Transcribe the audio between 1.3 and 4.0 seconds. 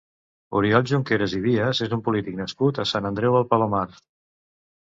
i Vies és un polític nascut a Sant Andreu de Palomar.